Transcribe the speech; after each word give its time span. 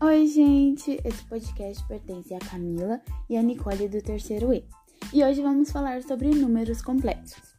Oi, 0.00 0.28
gente! 0.28 0.96
Esse 1.04 1.24
podcast 1.24 1.84
pertence 1.88 2.32
a 2.32 2.38
Camila 2.38 3.00
e 3.28 3.36
a 3.36 3.42
Nicole 3.42 3.88
do 3.88 4.00
terceiro 4.00 4.54
E. 4.54 4.64
E 5.12 5.24
hoje 5.24 5.42
vamos 5.42 5.72
falar 5.72 6.04
sobre 6.04 6.28
números 6.28 6.80
complexos. 6.80 7.56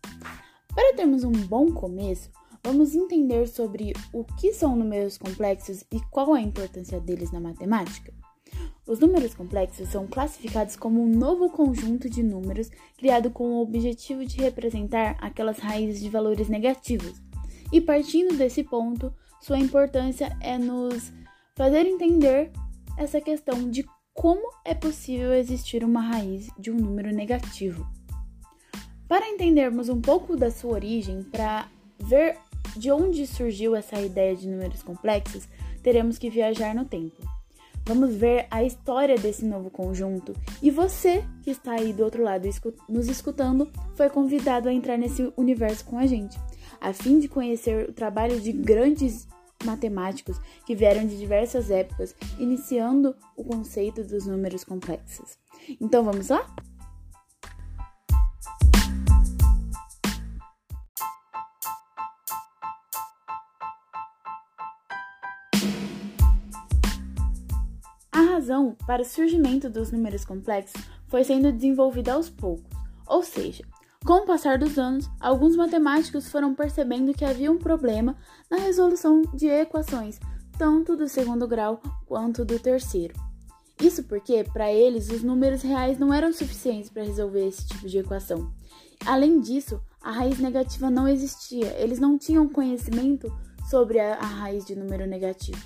Para 0.73 0.95
termos 0.95 1.25
um 1.25 1.33
bom 1.33 1.69
começo, 1.73 2.31
vamos 2.63 2.95
entender 2.95 3.45
sobre 3.45 3.91
o 4.13 4.23
que 4.23 4.53
são 4.53 4.73
números 4.73 5.17
complexos 5.17 5.83
e 5.91 5.99
qual 6.09 6.33
a 6.33 6.39
importância 6.39 7.01
deles 7.01 7.29
na 7.29 7.41
matemática. 7.41 8.13
Os 8.87 8.99
números 8.99 9.33
complexos 9.33 9.89
são 9.89 10.07
classificados 10.07 10.77
como 10.77 11.03
um 11.03 11.09
novo 11.09 11.49
conjunto 11.49 12.09
de 12.09 12.23
números 12.23 12.71
criado 12.97 13.29
com 13.31 13.51
o 13.51 13.61
objetivo 13.61 14.23
de 14.23 14.37
representar 14.37 15.17
aquelas 15.19 15.59
raízes 15.59 16.01
de 16.01 16.09
valores 16.09 16.47
negativos. 16.47 17.21
E 17.69 17.81
partindo 17.81 18.37
desse 18.37 18.63
ponto, 18.63 19.13
sua 19.41 19.59
importância 19.59 20.37
é 20.39 20.57
nos 20.57 21.11
fazer 21.59 21.85
entender 21.85 22.53
essa 22.97 23.19
questão 23.19 23.69
de 23.69 23.85
como 24.13 24.49
é 24.63 24.73
possível 24.73 25.33
existir 25.33 25.83
uma 25.83 25.99
raiz 25.99 26.47
de 26.57 26.71
um 26.71 26.77
número 26.77 27.13
negativo. 27.13 27.85
Para 29.09 29.27
entendermos 29.27 29.89
um 29.89 29.99
pouco 29.99 30.37
da 30.37 30.49
sua 30.51 30.71
origem, 30.71 31.21
para 31.21 31.67
ver 31.99 32.37
de 32.77 32.89
onde 32.89 33.27
surgiu 33.27 33.75
essa 33.75 33.99
ideia 33.99 34.37
de 34.37 34.47
números 34.47 34.81
complexos, 34.81 35.49
teremos 35.83 36.17
que 36.17 36.29
viajar 36.29 36.73
no 36.73 36.85
tempo. 36.85 37.21
Vamos 37.85 38.15
ver 38.15 38.47
a 38.49 38.63
história 38.63 39.17
desse 39.17 39.43
novo 39.43 39.69
conjunto 39.69 40.33
e 40.61 40.71
você 40.71 41.25
que 41.43 41.51
está 41.51 41.73
aí 41.73 41.91
do 41.91 42.05
outro 42.05 42.23
lado 42.23 42.47
nos 42.87 43.09
escutando 43.09 43.69
foi 43.95 44.09
convidado 44.09 44.69
a 44.69 44.73
entrar 44.73 44.97
nesse 44.97 45.33
universo 45.35 45.83
com 45.83 45.97
a 45.97 46.05
gente, 46.05 46.39
a 46.79 46.93
fim 46.93 47.19
de 47.19 47.27
conhecer 47.27 47.89
o 47.89 47.91
trabalho 47.91 48.39
de 48.39 48.53
grandes 48.53 49.27
matemáticos 49.63 50.39
que 50.65 50.75
vieram 50.75 51.05
de 51.05 51.17
diversas 51.17 51.69
épocas, 51.69 52.15
iniciando 52.37 53.15
o 53.35 53.43
conceito 53.43 54.03
dos 54.03 54.25
números 54.25 54.63
complexos. 54.63 55.37
Então 55.79 56.03
vamos 56.03 56.29
lá? 56.29 56.45
A 68.11 68.21
razão 68.21 68.75
para 68.87 69.01
o 69.01 69.05
surgimento 69.05 69.69
dos 69.69 69.91
números 69.91 70.25
complexos 70.25 70.81
foi 71.07 71.23
sendo 71.23 71.51
desenvolvida 71.51 72.13
aos 72.13 72.29
poucos, 72.29 72.71
ou 73.05 73.23
seja, 73.23 73.63
com 74.09 74.23
o 74.23 74.25
passar 74.25 74.57
dos 74.57 74.79
anos, 74.79 75.07
alguns 75.19 75.55
matemáticos 75.55 76.29
foram 76.29 76.55
percebendo 76.55 77.13
que 77.13 77.23
havia 77.23 77.51
um 77.51 77.59
problema 77.59 78.17
na 78.49 78.57
resolução 78.57 79.21
de 79.35 79.45
equações, 79.45 80.19
tanto 80.57 80.97
do 80.97 81.07
segundo 81.07 81.47
grau 81.47 81.79
quanto 82.07 82.43
do 82.43 82.57
terceiro. 82.57 83.13
Isso 83.79 84.03
porque, 84.05 84.43
para 84.51 84.73
eles, 84.73 85.11
os 85.11 85.21
números 85.21 85.61
reais 85.61 85.99
não 85.99 86.11
eram 86.11 86.33
suficientes 86.33 86.89
para 86.89 87.03
resolver 87.03 87.47
esse 87.47 87.67
tipo 87.67 87.87
de 87.87 87.99
equação. 87.99 88.51
Além 89.05 89.39
disso, 89.39 89.79
a 90.01 90.11
raiz 90.11 90.39
negativa 90.39 90.89
não 90.89 91.07
existia, 91.07 91.79
eles 91.79 91.99
não 91.99 92.17
tinham 92.17 92.49
conhecimento 92.49 93.31
sobre 93.69 93.99
a, 93.99 94.15
a 94.15 94.25
raiz 94.25 94.65
de 94.65 94.75
número 94.75 95.05
negativo. 95.05 95.61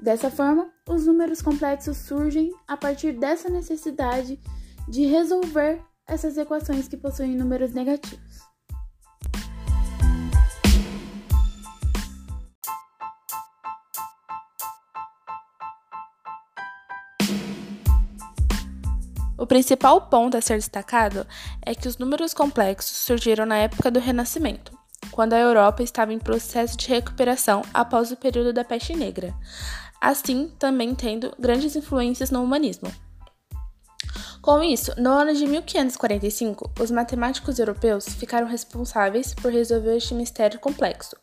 Dessa 0.00 0.32
forma, 0.32 0.68
os 0.88 1.06
números 1.06 1.40
complexos 1.40 1.96
surgem 1.96 2.52
a 2.66 2.76
partir 2.76 3.12
dessa 3.12 3.48
necessidade 3.48 4.36
de 4.88 5.06
resolver 5.06 5.80
essas 6.06 6.38
equações 6.38 6.86
que 6.86 6.96
possuem 6.96 7.36
números 7.36 7.72
negativos. 7.72 8.46
O 19.38 19.46
principal 19.46 20.00
ponto 20.08 20.36
a 20.36 20.40
ser 20.40 20.56
destacado 20.56 21.26
é 21.60 21.74
que 21.74 21.86
os 21.86 21.98
números 21.98 22.32
complexos 22.32 22.96
surgiram 22.96 23.44
na 23.44 23.58
época 23.58 23.90
do 23.90 24.00
Renascimento, 24.00 24.76
quando 25.10 25.34
a 25.34 25.38
Europa 25.38 25.82
estava 25.82 26.12
em 26.12 26.18
processo 26.18 26.76
de 26.76 26.88
recuperação 26.88 27.62
após 27.74 28.10
o 28.10 28.16
período 28.16 28.52
da 28.52 28.64
peste 28.64 28.96
negra, 28.96 29.34
assim 30.00 30.50
também 30.58 30.94
tendo 30.94 31.34
grandes 31.38 31.76
influências 31.76 32.30
no 32.30 32.42
humanismo. 32.42 32.90
Com 34.46 34.62
isso, 34.62 34.92
no 34.96 35.10
ano 35.10 35.34
de 35.34 35.44
1545, 35.44 36.70
os 36.80 36.92
matemáticos 36.92 37.58
europeus 37.58 38.08
ficaram 38.08 38.46
responsáveis 38.46 39.34
por 39.34 39.50
resolver 39.50 39.96
este 39.96 40.14
mistério 40.14 40.60
complexo, 40.60 41.16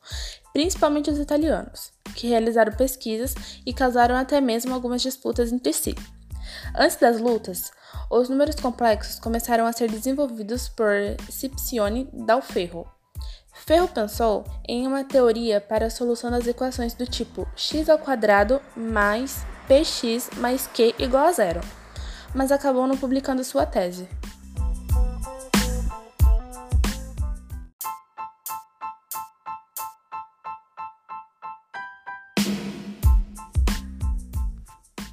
principalmente 0.52 1.10
os 1.10 1.18
italianos, 1.18 1.94
que 2.18 2.28
realizaram 2.28 2.74
pesquisas 2.74 3.34
e 3.66 3.74
causaram 3.74 4.14
até 4.14 4.42
mesmo 4.42 4.74
algumas 4.74 5.02
disputas 5.02 5.54
entre 5.54 5.72
si. 5.72 5.96
Antes 6.78 6.98
das 6.98 7.22
lutas, 7.22 7.72
os 8.12 8.28
números 8.28 8.56
complexos 8.56 9.22
começaram 9.22 9.66
a 9.66 9.72
ser 9.72 9.90
desenvolvidos 9.90 10.68
por 10.68 10.92
Scipione 11.32 12.10
dal 12.12 12.42
Ferro. 12.42 12.86
Ferro 13.54 13.88
pensou 13.88 14.44
em 14.68 14.86
uma 14.86 15.06
teoria 15.06 15.62
para 15.62 15.86
a 15.86 15.90
solução 15.90 16.30
das 16.30 16.46
equações 16.46 16.94
do 16.94 17.08
tipo 17.08 17.48
x 17.56 17.88
ao 17.88 18.00
quadrado 18.00 18.62
mais 18.76 19.46
px 19.66 20.30
mais 20.40 20.68
q 20.68 20.94
igual 21.00 21.28
a 21.28 21.32
zero 21.32 21.83
mas 22.34 22.52
acabou 22.52 22.88
não 22.88 22.98
publicando 22.98 23.44
sua 23.44 23.66
tese. 23.66 24.08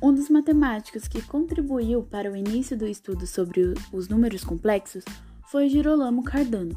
Um 0.03 0.15
dos 0.15 0.31
matemáticos 0.31 1.07
que 1.07 1.21
contribuiu 1.21 2.03
para 2.03 2.31
o 2.31 2.35
início 2.35 2.77
do 2.77 2.87
estudo 2.87 3.27
sobre 3.27 3.75
os 3.93 4.09
números 4.09 4.43
complexos 4.43 5.05
foi 5.51 5.69
Girolamo 5.69 6.25
Cardano, 6.25 6.75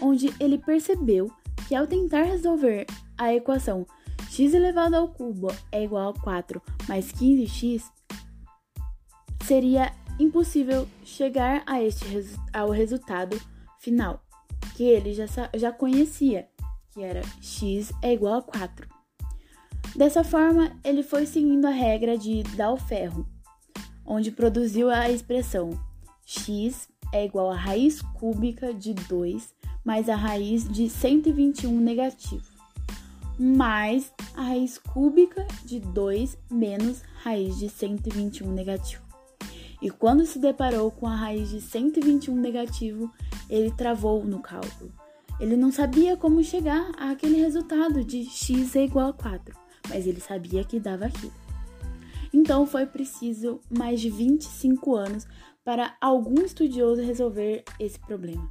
onde 0.00 0.32
ele 0.38 0.58
percebeu 0.58 1.32
que 1.66 1.74
ao 1.74 1.86
tentar 1.86 2.24
resolver 2.24 2.86
a 3.16 3.34
equação 3.34 3.86
x 4.30 4.52
elevado 4.52 4.94
ao 4.94 5.08
cubo 5.08 5.48
é 5.72 5.82
igual 5.82 6.10
a 6.10 6.20
4 6.20 6.60
mais 6.86 7.10
15x, 7.12 7.84
seria 9.50 9.92
impossível 10.16 10.86
chegar 11.02 11.64
a 11.66 11.82
este 11.82 12.04
ao 12.52 12.70
resultado 12.70 13.36
final, 13.80 14.22
que 14.76 14.84
ele 14.84 15.12
já, 15.12 15.24
já 15.56 15.72
conhecia, 15.72 16.48
que 16.92 17.02
era 17.02 17.20
x 17.42 17.90
é 18.00 18.12
igual 18.12 18.38
a 18.38 18.42
4. 18.42 18.88
Dessa 19.96 20.22
forma, 20.22 20.78
ele 20.84 21.02
foi 21.02 21.26
seguindo 21.26 21.64
a 21.64 21.70
regra 21.70 22.16
de 22.16 22.44
Dalferro, 22.54 23.26
onde 24.06 24.30
produziu 24.30 24.88
a 24.88 25.10
expressão 25.10 25.70
x 26.24 26.88
é 27.12 27.24
igual 27.24 27.50
a 27.50 27.56
raiz 27.56 28.00
cúbica 28.00 28.72
de 28.72 28.94
2 28.94 29.52
mais 29.84 30.08
a 30.08 30.14
raiz 30.14 30.62
de 30.68 30.88
121 30.88 31.76
negativo, 31.76 32.46
mais 33.36 34.12
a 34.36 34.42
raiz 34.42 34.78
cúbica 34.78 35.44
de 35.64 35.80
2 35.80 36.38
menos 36.48 37.02
raiz 37.24 37.58
de 37.58 37.68
121 37.68 38.52
negativo. 38.52 39.09
E 39.80 39.90
quando 39.90 40.26
se 40.26 40.38
deparou 40.38 40.90
com 40.90 41.06
a 41.06 41.14
raiz 41.14 41.48
de 41.50 41.60
121 41.60 42.34
negativo, 42.36 43.10
ele 43.48 43.70
travou 43.70 44.24
no 44.24 44.40
cálculo. 44.40 44.92
Ele 45.38 45.56
não 45.56 45.72
sabia 45.72 46.16
como 46.16 46.44
chegar 46.44 46.90
àquele 46.98 47.40
resultado 47.40 48.04
de 48.04 48.24
x 48.24 48.76
é 48.76 48.84
igual 48.84 49.08
a 49.08 49.12
4, 49.12 49.56
mas 49.88 50.06
ele 50.06 50.20
sabia 50.20 50.62
que 50.64 50.78
dava 50.78 51.06
aquilo. 51.06 51.32
Então 52.32 52.66
foi 52.66 52.84
preciso 52.84 53.60
mais 53.70 54.00
de 54.00 54.10
25 54.10 54.94
anos 54.94 55.26
para 55.64 55.96
algum 56.00 56.42
estudioso 56.42 57.02
resolver 57.02 57.64
esse 57.78 57.98
problema. 57.98 58.50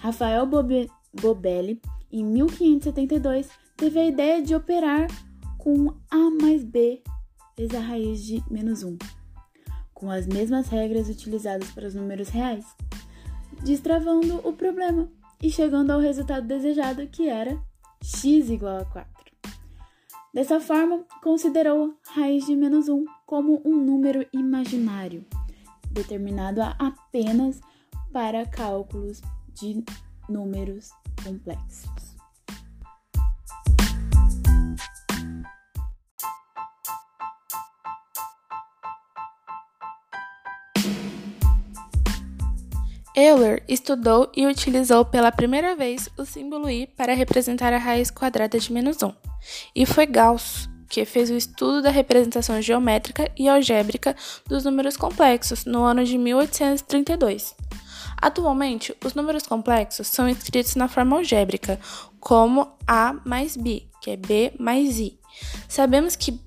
Rafael 0.00 0.46
Bobelli, 0.46 1.80
em 2.12 2.24
1572, 2.24 3.48
teve 3.76 3.98
a 3.98 4.06
ideia 4.06 4.42
de 4.42 4.54
operar 4.54 5.08
com 5.58 5.92
a 6.10 6.30
mais 6.30 6.64
b 6.64 7.02
vezes 7.56 7.74
a 7.74 7.80
raiz 7.80 8.24
de 8.24 8.42
menos 8.50 8.82
1 8.82 8.96
com 10.00 10.10
as 10.10 10.26
mesmas 10.26 10.68
regras 10.68 11.10
utilizadas 11.10 11.70
para 11.72 11.86
os 11.86 11.94
números 11.94 12.30
reais, 12.30 12.64
destravando 13.62 14.40
o 14.42 14.52
problema 14.54 15.06
e 15.42 15.50
chegando 15.50 15.90
ao 15.90 16.00
resultado 16.00 16.46
desejado 16.46 17.06
que 17.06 17.28
era 17.28 17.60
x 18.02 18.48
igual 18.48 18.78
a 18.78 18.84
4. 18.86 19.10
Dessa 20.32 20.58
forma, 20.58 21.04
considerou 21.22 21.94
raiz 22.14 22.46
de 22.46 22.56
menos 22.56 22.88
1 22.88 23.04
como 23.26 23.60
um 23.62 23.76
número 23.76 24.26
imaginário, 24.32 25.26
determinado 25.90 26.62
apenas 26.78 27.60
para 28.10 28.46
cálculos 28.46 29.20
de 29.52 29.84
números 30.28 30.90
complexos. 31.22 32.19
Euler 43.20 43.62
estudou 43.68 44.30
e 44.34 44.46
utilizou 44.46 45.04
pela 45.04 45.30
primeira 45.30 45.76
vez 45.76 46.08
o 46.16 46.24
símbolo 46.24 46.70
i 46.70 46.86
para 46.86 47.12
representar 47.12 47.72
a 47.72 47.78
raiz 47.78 48.10
quadrada 48.10 48.58
de 48.58 48.72
menos 48.72 49.02
1, 49.02 49.12
e 49.76 49.84
foi 49.84 50.06
Gauss 50.06 50.68
que 50.88 51.04
fez 51.04 51.30
o 51.30 51.36
estudo 51.36 51.82
da 51.82 51.90
representação 51.90 52.60
geométrica 52.60 53.30
e 53.38 53.48
algébrica 53.48 54.16
dos 54.46 54.64
números 54.64 54.96
complexos 54.96 55.64
no 55.64 55.84
ano 55.84 56.04
de 56.04 56.18
1832. 56.18 57.54
Atualmente, 58.20 58.94
os 59.04 59.14
números 59.14 59.46
complexos 59.46 60.08
são 60.08 60.28
escritos 60.28 60.74
na 60.74 60.88
forma 60.88 61.16
algébrica, 61.16 61.78
como 62.18 62.76
A 62.86 63.14
mais 63.24 63.56
B, 63.56 63.84
que 64.02 64.10
é 64.10 64.16
B 64.16 64.52
mais 64.58 64.98
I. 64.98 65.18
Sabemos 65.68 66.16
que 66.16 66.40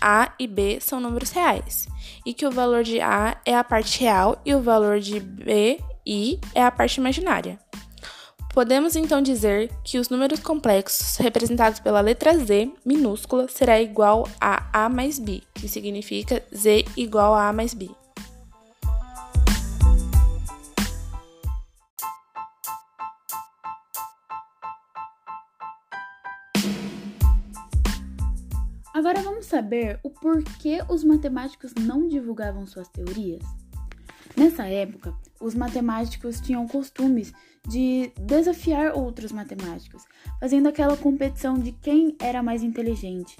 A 0.00 0.32
e 0.38 0.46
B 0.46 0.78
são 0.80 1.00
números 1.00 1.30
reais, 1.30 1.88
e 2.24 2.34
que 2.34 2.46
o 2.46 2.50
valor 2.50 2.84
de 2.84 3.00
A 3.00 3.40
é 3.46 3.56
a 3.56 3.64
parte 3.64 4.00
real 4.00 4.40
e 4.44 4.54
o 4.54 4.60
valor 4.60 5.00
de 5.00 5.18
B, 5.18 5.80
I, 6.06 6.38
é 6.54 6.62
a 6.62 6.70
parte 6.70 6.98
imaginária. 6.98 7.58
Podemos 8.54 8.96
então 8.96 9.20
dizer 9.20 9.70
que 9.84 9.98
os 9.98 10.08
números 10.08 10.40
complexos 10.40 11.16
representados 11.18 11.78
pela 11.78 12.00
letra 12.00 12.34
Z 12.38 12.72
minúscula 12.86 13.48
será 13.48 13.82
igual 13.82 14.26
a 14.40 14.84
A 14.84 14.88
mais 14.88 15.18
B, 15.18 15.42
que 15.52 15.68
significa 15.68 16.42
Z 16.54 16.86
igual 16.96 17.34
a 17.34 17.48
A 17.48 17.52
mais 17.52 17.74
B. 17.74 17.90
Agora 28.94 29.20
vamos 29.20 29.44
saber 29.44 30.00
o 30.02 30.08
porquê 30.08 30.82
os 30.88 31.04
matemáticos 31.04 31.74
não 31.78 32.08
divulgavam 32.08 32.66
suas 32.66 32.88
teorias? 32.88 33.44
Nessa 34.46 34.68
época, 34.68 35.12
os 35.40 35.56
matemáticos 35.56 36.40
tinham 36.40 36.68
costumes 36.68 37.34
de 37.66 38.12
desafiar 38.16 38.96
outros 38.96 39.32
matemáticos, 39.32 40.04
fazendo 40.38 40.68
aquela 40.68 40.96
competição 40.96 41.58
de 41.58 41.72
quem 41.72 42.14
era 42.20 42.44
mais 42.44 42.62
inteligente, 42.62 43.36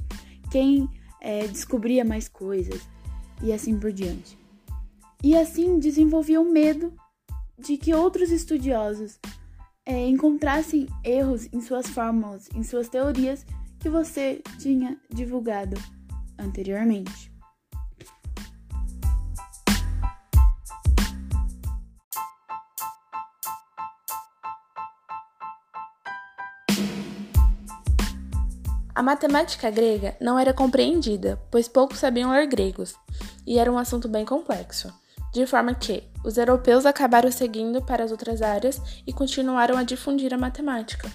quem 0.51 0.91
é, 1.21 1.47
descobria 1.47 2.05
mais 2.05 2.27
coisas 2.27 2.89
e 3.41 3.53
assim 3.53 3.79
por 3.79 3.93
diante. 3.93 4.37
E 5.23 5.37
assim 5.37 5.79
desenvolviam 5.79 6.45
medo 6.51 6.93
de 7.57 7.77
que 7.77 7.95
outros 7.95 8.33
estudiosos 8.33 9.21
é, 9.87 10.09
encontrassem 10.09 10.89
erros 11.05 11.49
em 11.53 11.61
suas 11.61 11.87
fórmulas, 11.87 12.49
em 12.53 12.65
suas 12.65 12.89
teorias 12.89 13.47
que 13.79 13.89
você 13.89 14.43
tinha 14.59 15.01
divulgado 15.09 15.81
anteriormente. 16.37 17.36
A 28.97 29.03
matemática 29.03 29.71
grega 29.71 30.17
não 30.19 30.39
era 30.39 30.55
compreendida, 30.55 31.39
pois 31.51 31.69
poucos 31.69 31.99
sabiam 31.99 32.31
ler 32.31 32.47
gregos, 32.47 32.95
e 33.47 33.59
era 33.59 33.71
um 33.71 33.77
assunto 33.77 34.09
bem 34.09 34.25
complexo, 34.25 34.91
de 35.35 35.45
forma 35.47 35.75
que 35.75 36.05
os 36.25 36.39
europeus 36.39 36.87
acabaram 36.87 37.31
seguindo 37.31 37.83
para 37.83 38.03
as 38.03 38.11
outras 38.11 38.41
áreas 38.41 38.81
e 39.07 39.13
continuaram 39.13 39.77
a 39.77 39.83
difundir 39.83 40.33
a 40.33 40.39
matemática. 40.39 41.13